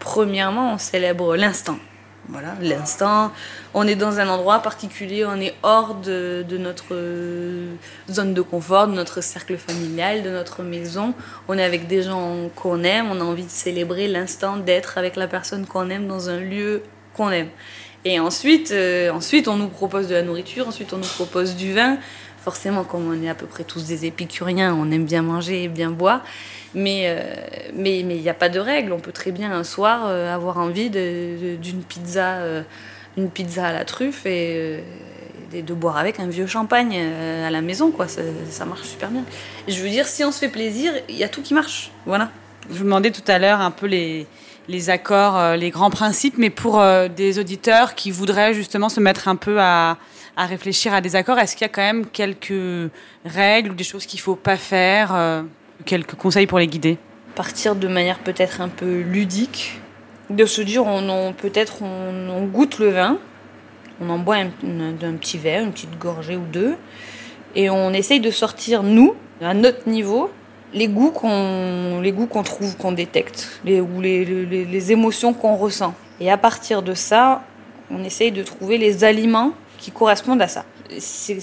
premièrement, 0.01 0.75
on 0.75 0.79
célèbre 0.79 1.37
l'instant. 1.37 1.79
Voilà, 2.31 2.55
l'instant. 2.61 3.33
On 3.73 3.87
est 3.87 3.95
dans 3.95 4.21
un 4.21 4.29
endroit 4.29 4.59
particulier, 4.59 5.25
on 5.25 5.41
est 5.41 5.55
hors 5.63 5.95
de, 5.95 6.45
notre 6.59 6.93
euh, 6.93 7.75
zone 8.11 8.35
de 8.35 8.43
confort, 8.43 8.87
de 8.87 8.93
notre 8.93 9.23
cercle 9.23 9.57
familial, 9.57 10.23
de 10.23 10.29
notre 10.29 10.63
maison. 10.63 11.15
On 11.49 11.57
est 11.57 11.65
avec 11.65 11.87
des 11.87 12.03
gens 12.03 12.51
qu'on 12.55 12.85
aime, 12.85 13.07
on 13.11 13.21
a 13.23 13.25
envie 13.25 13.45
de 13.45 13.51
célébrer 13.51 14.09
l'instant 14.09 14.59
d'être 14.59 14.99
avec 14.99 15.17
la 15.17 15.27
personne 15.27 15.67
qu'on 15.67 15.89
aime 15.89 16.07
dans 16.07 16.29
un 16.29 16.39
lieu 16.39 16.83
qu'on 17.15 17.31
aime. 17.31 17.49
Et 18.05 18.21
ensuite, 18.21 18.71
euh, 18.71 19.11
ensuite, 19.11 19.49
on 19.49 19.57
nous 19.57 19.69
propose 19.69 20.09
de 20.09 20.15
la 20.15 20.23
nourriture, 20.23 20.69
ensuite 20.69 20.93
on 20.93 20.99
nous 20.99 21.03
propose 21.05 21.57
du 21.57 21.73
vin. 21.75 21.99
Forcément, 22.39 22.85
comme 22.85 23.11
on 23.11 23.23
est 23.23 23.29
à 23.29 23.35
peu 23.35 23.47
près 23.47 23.65
tous 23.65 23.85
des 23.85 24.07
épicuriens, 24.07 24.75
on 24.75 24.91
aime 24.91 25.05
bien 25.05 25.23
manger 25.23 25.65
et 25.65 25.69
bien 25.69 25.91
boire. 25.91 26.23
Mais 26.75 27.05
euh, 27.07 27.23
il 27.75 28.07
n'y 28.07 28.29
a 28.29 28.35
pas 28.35 28.49
de 28.49 28.61
règle. 28.61 28.93
On 28.93 29.01
peut 29.01 29.13
très 29.13 29.33
bien 29.33 29.53
un 29.53 29.65
soir 29.65 30.03
euh, 30.07 30.35
avoir 30.35 30.59
envie 30.59 30.91
d'une 30.91 31.83
pizza, 31.83 32.37
euh, 32.37 32.63
une 33.17 33.31
pizza 33.31 33.67
à 33.67 33.73
la 33.73 33.85
truffe 33.85 34.27
et, 34.27 34.83
de 35.53 35.75
boire 35.75 35.97
avec 35.97 36.21
un 36.21 36.27
vieux 36.27 36.47
champagne 36.47 36.97
à 36.97 37.51
la 37.51 37.61
maison. 37.63 37.91
Quoi. 37.91 38.07
Ça, 38.07 38.65
marche 38.67 38.83
super 38.83 39.11
bien. 39.11 39.25
je 39.67 39.83
veux 39.83 39.89
dire, 39.89 40.07
si 40.07 40.23
on 40.25 40.31
se 40.31 40.39
fait 40.39 40.49
plaisir, 40.49 40.93
il 41.09 41.17
y 41.17 41.25
a 41.25 41.29
tout 41.29 41.43
qui 41.43 41.55
marche. 41.55 41.91
Voilà. 42.07 42.31
Je 42.71 42.77
vous 42.77 42.85
demandais 42.85 43.11
tout 43.11 43.23
à 43.27 43.39
l'heure 43.39 43.61
un 43.61 43.71
peu 43.71 43.87
les, 43.87 44.27
les 44.69 44.91
accords, 44.91 45.57
les 45.57 45.71
grands 45.71 45.91
principes, 45.91 46.37
mais 46.39 46.51
pour 46.51 46.83
des 47.17 47.39
auditeurs 47.39 47.95
qui 47.95 48.11
voudraient 48.11 48.53
justement 48.53 48.89
se 48.89 49.01
mettre 49.01 49.27
un 49.29 49.37
peu 49.37 49.61
à, 49.61 49.97
réfléchir 50.37 50.93
à 50.95 51.01
des 51.01 51.17
accords, 51.17 51.39
est-ce 51.39 51.57
qu'il 51.57 51.65
y 51.65 51.71
a 51.71 51.73
quand 51.73 51.83
même 51.83 52.07
quelques 52.07 52.91
règles 53.25 53.71
ou 53.71 53.75
des 53.75 53.85
choses 53.85 54.07
qu'il 54.07 54.21
faut 54.21 54.37
pas 54.37 54.57
faire, 54.57 55.45
quelques 55.85 56.15
conseils 56.15 56.47
pour 56.47 56.59
les 56.59 56.67
guider? 56.67 56.99
Partir 57.35 57.75
de 57.75 57.89
manière 57.89 58.19
peut-être 58.19 58.61
un 58.61 58.69
peu 58.69 59.01
ludique, 59.01 59.81
de 60.31 60.45
se 60.45 60.61
dire 60.61 60.87
on, 60.87 61.33
peut-être 61.33 61.83
on, 61.83 62.45
goûte 62.45 62.79
le 62.79 62.91
vin, 62.91 63.19
on 64.01 64.11
en 64.11 64.19
boit 64.19 64.37
un, 64.37 64.49
petit 64.49 65.39
verre, 65.39 65.63
une 65.65 65.73
petite 65.73 65.99
gorgée 65.99 66.37
ou 66.37 66.45
deux, 66.45 66.77
et 67.55 67.71
on 67.71 67.93
essaye 67.93 68.21
de 68.21 68.31
sortir 68.31 68.83
nous 68.83 69.15
à 69.41 69.55
notre 69.55 69.89
niveau 69.89 70.31
les 70.73 70.89
goûts 70.89 71.11
qu'on 71.11 72.01
les 72.01 72.13
goûts 72.13 72.27
qu'on 72.27 72.43
trouve 72.43 72.77
qu'on 72.77 72.93
détecte 72.93 73.61
les, 73.65 73.81
ou 73.81 74.01
les, 74.01 74.25
les, 74.25 74.65
les 74.65 74.93
émotions 74.93 75.33
qu'on 75.33 75.57
ressent. 75.57 75.95
Et 76.21 76.31
à 76.31 76.37
partir 76.37 76.83
de 76.83 76.95
ça 76.95 77.43
on 77.91 78.05
essaye 78.05 78.33
de 78.33 78.43
trouver 78.43 78.79
les 78.79 79.05
aliments 79.05 79.53
qui 79.79 79.91
correspondent 79.91 80.43
à 80.43 80.49
ça 80.49 80.65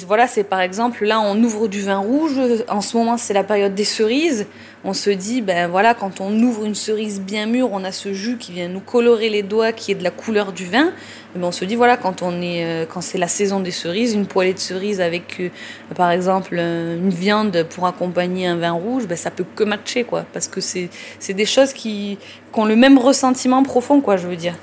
voilà, 0.08 0.28
c'est 0.28 0.44
par 0.44 0.62
exemple, 0.62 1.06
là, 1.06 1.22
on 1.22 1.42
ouvre 1.44 1.68
du 1.68 1.82
vin 1.82 1.98
rouge. 1.98 2.34
En 2.68 2.82
ce 2.82 2.98
moment, 2.98 3.18
c'est 3.18 3.34
la 3.34 3.44
période 3.44 3.75
des 3.75 3.84
cerises. 3.84 4.48
On 4.84 4.94
se 4.94 5.10
dit, 5.10 5.42
ben 5.42 5.68
voilà, 5.68 5.94
quand 5.94 6.22
on 6.22 6.32
ouvre 6.42 6.66
une 6.66 6.75
cerise 6.75 7.20
bien 7.20 7.46
mûre, 7.46 7.70
on 7.72 7.84
a 7.84 7.92
ce 7.92 8.14
jus 8.14 8.38
qui 8.38 8.52
vient 8.52 8.68
nous 8.68 8.80
colorer 8.80 9.30
les 9.30 9.44
doigts, 9.44 9.72
qui 9.72 9.92
est 9.92 9.96
de 9.96 10.04
la 10.04 10.12
couleur 10.12 10.52
du 10.52 10.66
vin. 10.66 10.92
Ben 11.36 11.44
on 11.44 11.52
se 11.52 11.66
dit, 11.66 11.75
voilà, 11.75 11.98
quand 11.98 12.22
on 12.22 12.42
est, 12.42 12.64
euh, 12.64 12.86
quand 12.86 13.02
c'est 13.02 13.18
la 13.18 13.28
saison 13.28 13.60
des 13.60 13.72
cerises, 13.72 14.14
une 14.14 14.25
poêlée 14.25 14.54
de 14.54 14.60
cerises 14.60 15.02
avec, 15.02 15.40
euh, 15.40 15.50
par 15.96 16.12
exemple, 16.12 16.56
une 16.56 17.10
viande 17.10 17.66
pour 17.70 17.88
accompagner 17.88 18.48
un 18.48 18.58
vin 18.58 18.72
rouge, 18.72 19.08
ben 19.08 19.18
ça 19.18 19.32
peut 19.32 19.46
que 19.56 19.64
matcher, 19.64 20.04
quoi. 20.04 20.25
Parce 20.34 20.48
que 20.48 20.62
c'est, 20.62 20.90
c'est 21.20 21.34
des 21.34 21.46
choses 21.46 21.74
qui, 21.74 22.18
qui 22.54 22.60
ont 22.60 22.66
le 22.66 22.75
même 22.75 22.98
ressentiment 22.98 23.64
profond, 23.64 24.02
quoi, 24.02 24.18
je 24.18 24.28
veux 24.28 24.38
dire 24.38 24.56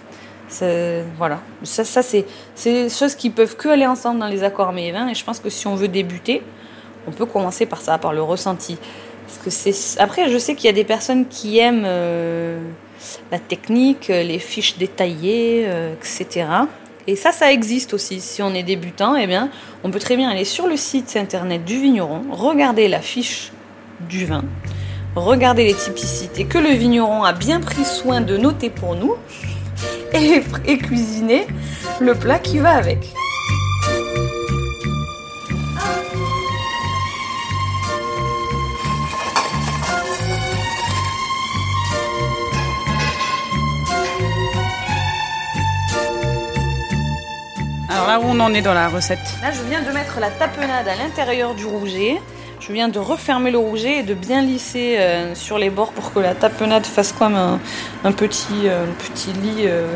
voilà. 1.17 1.41
Ça, 1.63 1.85
ça 1.85 2.03
c'est 2.03 2.27
des 2.65 2.89
choses 2.89 3.15
qui 3.15 3.31
peuvent 3.31 3.57
que 3.57 3.69
aller 3.69 3.87
ensemble 3.87 4.21
dans 4.21 4.29
les 4.29 4.43
accords 4.43 4.73
mais 4.73 4.89
et 4.89 5.15
je 5.15 5.25
pense 5.25 5.41
que 5.41 5.51
si 5.51 5.67
on 5.67 5.75
veut 5.75 5.89
débuter, 5.89 6.43
on 7.07 7.11
peut 7.11 7.27
commencer 7.27 7.67
par 7.67 7.81
ça, 7.81 7.99
par 7.99 8.13
le 8.13 8.23
ressenti. 8.23 8.79
Parce 9.27 9.39
que 9.39 10.03
après, 10.03 10.29
je 10.31 10.39
sais 10.39 10.55
qu'il 10.55 10.67
y 10.67 10.69
a 10.69 10.75
des 10.75 10.85
personnes 10.85 11.27
qui 11.27 11.59
aiment 11.59 11.85
euh, 11.87 12.59
la 13.31 13.39
technique, 13.39 14.09
les 14.09 14.39
fiches 14.39 14.77
détaillées, 14.77 15.65
euh, 15.67 15.95
etc. 15.95 16.47
Et 17.07 17.17
ça, 17.17 17.33
ça 17.33 17.51
existe 17.53 17.95
aussi. 17.95 18.21
Si 18.21 18.43
on 18.43 18.55
est 18.55 18.63
débutant, 18.63 19.17
eh 19.17 19.27
bien, 19.27 19.51
on 19.83 19.91
peut 19.91 19.99
très 19.99 20.17
bien 20.17 20.31
aller 20.31 20.45
sur 20.45 20.69
le 20.69 20.77
site 20.77 21.17
internet 21.17 21.65
du 21.65 21.81
vigneron, 21.81 22.23
regarder 22.31 22.89
la 22.89 23.01
fiche 23.01 23.53
du 24.09 24.25
vin, 24.25 24.45
regarder 25.17 25.65
les 25.65 25.75
typicités 25.75 26.45
que 26.45 26.59
le 26.59 26.71
vigneron 26.71 27.25
a 27.25 27.33
bien 27.33 27.61
pris 27.61 27.85
soin 27.85 28.21
de 28.21 28.37
noter 28.37 28.71
pour 28.71 28.95
nous 28.95 29.15
et, 30.15 30.79
cuisiner 30.79 31.47
le 32.01 32.15
plat 32.15 32.39
qui 32.39 32.59
va 32.59 32.71
avec. 32.71 32.99
Alors 47.89 48.07
là 48.07 48.21
où 48.21 48.25
on 48.25 48.41
en 48.41 48.55
est 48.55 48.63
dans 48.63 48.75
la 48.75 48.89
recette? 48.89 49.19
Là, 49.43 49.51
je 49.53 49.63
viens 49.69 49.83
de 49.83 49.91
mettre 49.93 50.19
la 50.19 50.31
tapenade 50.31 50.89
à 50.89 50.97
l'intérieur 50.97 51.55
du 51.55 51.67
rouget. 51.67 52.21
Je 52.65 52.73
viens 52.73 52.89
de 52.89 53.01
refermer 53.01 53.51
le 53.51 53.59
rouget 53.59 53.99
et 53.99 54.03
de 54.05 54.15
bien 54.15 54.41
lisser 54.41 54.97
euh, 54.97 55.35
sur 55.35 55.59
les 55.59 55.69
bords 55.69 55.91
pour 55.91 56.13
que 56.13 56.21
la 56.21 56.33
tapenade 56.33 56.87
fasse 56.87 57.13
comme 57.13 57.35
un, 57.35 58.13
petit, 58.13 58.69
euh, 58.69 58.87
lit 59.43 59.65
euh, 59.65 59.93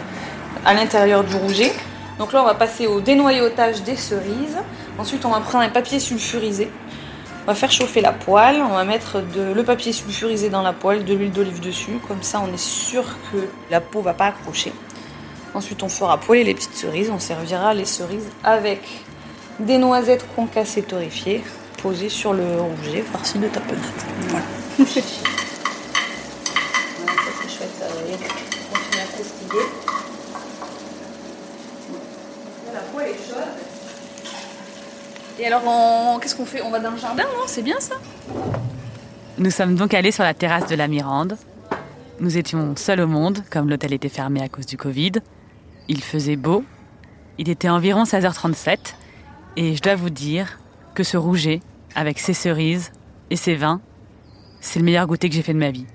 à 0.64 0.75
l'intérieur 0.75 1.23
du 1.23 1.37
rouget. 1.37 1.70
Donc 2.18 2.32
là, 2.32 2.42
on 2.42 2.44
va 2.44 2.54
passer 2.54 2.88
au 2.88 3.00
dénoyautage 3.00 3.85
des 3.85 3.94
cerises. 3.94 4.58
Ensuite, 4.99 5.25
on 5.25 5.30
va 5.30 5.38
prendre 5.38 5.62
un 5.62 5.68
papier 5.68 6.00
sulfurisé. 6.00 6.68
On 7.44 7.46
va 7.46 7.54
faire 7.54 7.70
chauffer 7.70 8.00
la 8.00 8.12
poêle. 8.12 8.61
On 8.61 8.75
va 8.75 8.82
mettre 8.82 9.23
le 9.37 9.62
papier 9.62 9.92
sulfurisé 9.92 10.49
dans 10.49 10.62
la 10.62 10.73
poêle, 10.73 11.04
de 11.04 11.14
l'huile 11.14 11.30
d'olive 11.30 11.61
dessus. 11.61 12.00
Comme 12.08 12.25
ça, 12.25 12.42
on 12.44 12.52
est 12.52 12.58
sûr 12.58 13.04
que 13.30 13.46
la 13.70 13.80
peau 13.80 14.00
va 14.00 14.12
pas 14.12 14.26
accrocher. 14.26 14.73
Ensuite, 15.54 15.85
on 15.85 15.88
fera 15.88 16.18
poêler 16.18 16.42
les 16.42 16.54
petites 16.54 16.75
cerises. 16.75 17.11
On 17.11 17.20
servira 17.20 17.75
les 17.75 17.85
cerises 17.85 18.28
avec 18.42 18.80
des 19.61 19.78
noisettes 19.78 20.26
concassées 20.35 20.82
torréfiées 20.82 21.44
posé 21.87 22.09
sur 22.09 22.33
le 22.33 22.61
rouget 22.61 23.02
farci 23.02 23.38
de 23.38 23.47
tapenade. 23.47 23.81
Voilà. 24.23 24.45
voilà, 24.76 24.93
ça 27.12 27.31
c'est 27.40 27.49
chouette, 27.49 27.71
euh, 27.81 28.16
continue 28.73 29.00
à 29.00 29.07
croustiller. 29.12 29.66
La 32.75 32.81
poêle 32.81 33.11
est 33.11 33.28
chaude. 33.28 33.52
Et 35.38 35.47
alors, 35.47 36.21
qu'est-ce 36.21 36.35
qu'on 36.35 36.45
fait? 36.45 36.61
On 36.62 36.73
va 36.73 36.81
dans 36.81 36.90
le 36.90 36.97
jardin, 36.97 37.23
non? 37.23 37.45
C'est 37.47 37.62
bien 37.62 37.78
ça? 37.78 37.95
Nous 39.38 39.52
sommes 39.52 39.76
donc 39.76 39.95
allés 39.95 40.11
sur 40.11 40.25
la 40.25 40.35
terrasse 40.35 40.66
de 40.66 40.75
la 40.75 40.88
Mirande. 40.88 41.38
Nous 42.19 42.37
étions 42.37 42.75
seuls 42.75 43.00
au 43.00 43.07
monde, 43.07 43.45
comme 43.49 43.71
l'hôtel 43.71 43.93
était 43.93 44.09
fermé 44.09 44.43
à 44.43 44.49
cause 44.49 44.66
du 44.66 44.76
Covid. 44.76 45.12
Il 45.87 46.02
faisait 46.02 46.35
beau. 46.35 46.64
Il 47.38 47.49
était 47.49 47.69
environ 47.69 48.02
16h37. 48.02 48.76
Et 49.55 49.76
je 49.76 49.83
dois 49.83 49.95
vous 49.95 50.11
dire 50.11 50.59
que 50.95 51.05
ce 51.05 51.16
rouget, 51.16 51.61
avec 51.96 52.20
ses 52.20 52.34
cerises 52.34 52.92
et 53.30 53.36
ses 53.36 53.56
vins, 53.56 53.80
c'est 54.60 54.78
le 54.78 54.84
meilleur 54.84 55.06
goûter 55.08 55.28
que 55.28 55.34
j'ai 55.34 55.42
fait 55.42 55.54
de 55.54 55.58
ma 55.58 55.72
vie. 55.72 55.86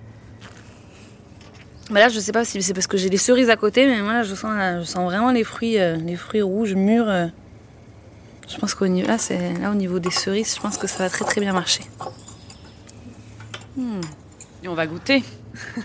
Bah 1.91 1.99
là, 1.99 2.09
je 2.09 2.19
sais 2.19 2.31
pas 2.31 2.43
si 2.43 2.61
c'est 2.61 2.73
parce 2.73 2.87
que 2.87 2.97
j'ai 2.97 3.09
des 3.09 3.17
cerises 3.17 3.49
à 3.49 3.55
côté, 3.55 3.85
mais 3.85 4.01
moi, 4.01 4.23
je 4.23 4.33
sens, 4.33 4.51
je 4.79 4.83
sens 4.85 5.03
vraiment 5.05 5.31
les 5.31 5.43
fruits, 5.43 5.77
euh, 5.77 5.97
les 5.97 6.15
fruits 6.15 6.41
rouges 6.41 6.73
mûrs. 6.73 7.07
Euh. 7.07 7.27
Je 8.49 8.57
pense 8.57 8.73
qu'au 8.73 8.87
niveau, 8.87 9.07
là, 9.07 9.17
c'est 9.17 9.53
là 9.59 9.71
au 9.71 9.75
niveau 9.75 9.99
des 9.99 10.09
cerises, 10.09 10.55
je 10.55 10.61
pense 10.61 10.77
que 10.77 10.87
ça 10.87 10.99
va 10.99 11.09
très 11.09 11.25
très 11.25 11.39
bien 11.39 11.53
marcher. 11.53 11.83
Hmm. 13.77 14.01
Et 14.63 14.67
on 14.67 14.73
va 14.73 14.87
goûter. 14.87 15.23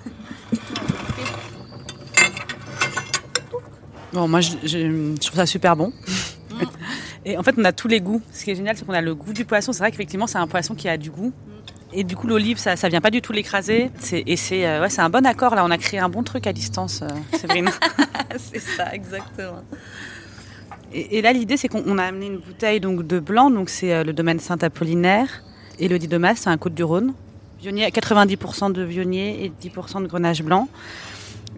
bon, 4.12 4.28
moi, 4.28 4.40
je, 4.40 4.52
je, 4.64 5.16
trouve 5.16 5.36
ça 5.36 5.46
super 5.46 5.76
bon. 5.76 5.92
Et 7.26 7.36
en 7.36 7.42
fait, 7.42 7.56
on 7.58 7.64
a 7.64 7.72
tous 7.72 7.88
les 7.88 8.00
goûts. 8.00 8.22
Ce 8.32 8.44
qui 8.44 8.52
est 8.52 8.54
génial, 8.54 8.76
c'est 8.76 8.86
qu'on 8.86 8.92
a 8.92 9.00
le 9.00 9.14
goût 9.14 9.32
du 9.32 9.44
poisson. 9.44 9.72
C'est 9.72 9.80
vrai 9.80 9.90
qu'effectivement, 9.90 10.28
c'est 10.28 10.38
un 10.38 10.46
poisson 10.46 10.76
qui 10.76 10.88
a 10.88 10.96
du 10.96 11.10
goût. 11.10 11.32
Et 11.92 12.04
du 12.04 12.14
coup, 12.14 12.28
l'olive, 12.28 12.56
ça, 12.56 12.76
ça 12.76 12.88
vient 12.88 13.00
pas 13.00 13.10
du 13.10 13.20
tout 13.20 13.32
l'écraser. 13.32 13.90
Et 14.12 14.36
c'est 14.36 14.64
euh, 14.64 14.80
ouais, 14.80 15.00
un 15.00 15.10
bon 15.10 15.26
accord. 15.26 15.56
Là, 15.56 15.64
on 15.64 15.70
a 15.72 15.78
créé 15.78 15.98
un 15.98 16.08
bon 16.08 16.22
truc 16.22 16.46
à 16.46 16.52
distance, 16.52 17.02
euh, 17.02 17.36
Séverine. 17.36 17.68
c'est 18.36 18.60
ça, 18.60 18.94
exactement. 18.94 19.64
Et, 20.92 21.20
là, 21.20 21.32
l'idée, 21.32 21.56
c'est 21.56 21.68
qu'on 21.68 21.98
a 21.98 22.04
amené 22.04 22.26
une 22.26 22.38
bouteille 22.38 22.78
donc, 22.78 23.04
de 23.04 23.18
blanc. 23.18 23.50
Donc, 23.50 23.70
c'est 23.70 23.92
euh, 23.92 24.04
le 24.04 24.12
domaine 24.12 24.38
Saint-Apollinaire. 24.38 25.42
Et 25.80 25.88
le 25.88 25.98
Didomas, 25.98 26.36
c'est 26.36 26.48
un 26.48 26.56
Côte-du-Rhône. 26.56 27.12
90% 27.62 28.72
de 28.72 28.82
vionnier 28.82 29.44
et 29.44 29.68
10% 29.68 30.00
de 30.02 30.06
grenache 30.06 30.42
blanc. 30.42 30.68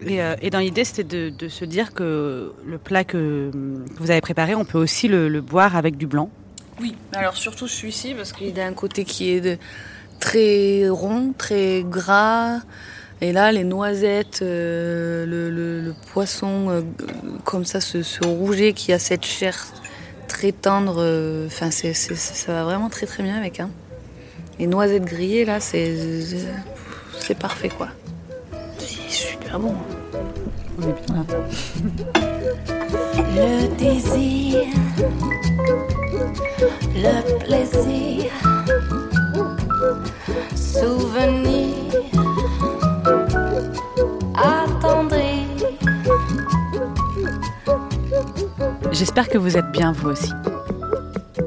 Euh, 0.07 0.35
et, 0.41 0.49
dans 0.49 0.59
l'idée, 0.59 0.83
c'était 0.83 1.03
de, 1.03 1.47
se 1.47 1.65
dire 1.65 1.93
que 1.93 2.53
le 2.65 2.77
plat 2.77 3.03
que, 3.03 3.51
vous 3.97 4.11
avez 4.11 4.21
préparé, 4.21 4.55
on 4.55 4.65
peut 4.65 4.77
aussi 4.77 5.07
le, 5.07 5.41
boire 5.41 5.75
avec 5.75 5.97
du 5.97 6.07
blanc. 6.07 6.29
Oui, 6.81 6.95
alors 7.13 7.35
surtout 7.35 7.67
celui-ci, 7.67 8.13
parce 8.13 8.31
qu'il 8.31 8.57
a 8.59 8.65
un 8.65 8.73
côté 8.73 9.03
qui 9.03 9.31
est 9.31 9.59
très 10.19 10.87
rond, 10.89 11.33
très 11.37 11.83
gras. 11.83 12.59
Et 13.21 13.33
là, 13.33 13.51
les 13.51 13.65
noisettes, 13.65 14.39
euh, 14.41 15.25
le, 15.25 15.93
poisson, 16.13 16.69
euh, 16.69 16.81
comme 17.43 17.65
ça, 17.65 17.81
ce, 17.81 18.25
rouget 18.25 18.73
qui 18.73 18.93
a 18.93 18.99
cette 18.99 19.25
chair 19.25 19.67
très 20.27 20.51
tendre, 20.51 21.45
enfin, 21.47 21.71
ça 21.71 22.53
va 22.53 22.63
vraiment 22.63 22.89
très 22.89 23.07
très 23.07 23.23
bien 23.23 23.35
avec. 23.35 23.59
Hein. 23.59 23.69
Les 24.57 24.67
noisettes 24.67 25.05
grillées, 25.05 25.43
là, 25.43 25.59
c'est 25.59 27.37
parfait, 27.37 27.69
quoi. 27.69 27.89
Ah 29.51 29.57
bon 29.57 29.73
On 30.77 30.87
est 30.87 30.95
bien 31.07 31.25
Le 33.35 33.67
désir, 33.77 34.59
le 36.95 37.39
plaisir, 37.39 38.31
souvenir, 40.55 41.73
attendri. 44.35 45.47
J'espère 48.91 49.29
que 49.29 49.39
vous 49.39 49.57
êtes 49.57 49.71
bien 49.71 49.93
vous 49.93 50.09
aussi. 50.09 50.31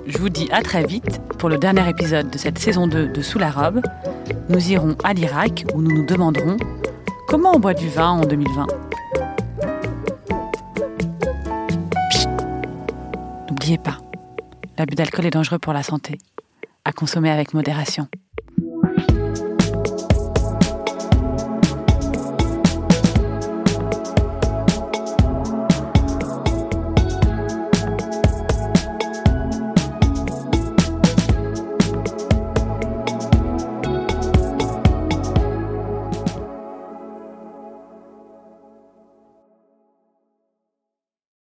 Je 0.07 0.19
vous 0.19 0.29
dis 0.29 0.49
à 0.51 0.63
très 0.63 0.85
vite 0.85 1.21
pour 1.39 1.49
le 1.49 1.59
dernier 1.59 1.89
épisode 1.89 2.31
de 2.31 2.39
cette 2.39 2.59
saison 2.59 2.89
2 2.89 3.09
de 3.09 3.23
Sous 3.23 3.39
la 3.39 3.51
robe. 3.51 3.81
Nous 4.49 4.73
irons 4.73 4.97
à 5.05 5.13
l'Irak 5.13 5.65
où 5.73 5.83
nous 5.83 5.93
nous 5.93 6.07
demanderons 6.07 6.57
Comment 7.33 7.57
on 7.57 7.59
boit 7.59 7.73
du 7.73 7.89
vin 7.89 8.11
en 8.11 8.27
2020 8.27 8.67
N'oubliez 13.49 13.79
pas, 13.79 13.97
l'abus 14.77 14.97
d'alcool 14.97 15.25
est 15.25 15.31
dangereux 15.31 15.59
pour 15.59 15.73
la 15.73 15.83
santé. 15.83 16.19
À 16.85 16.93
consommer 16.93 17.31
avec 17.31 17.55
modération. 17.55 18.07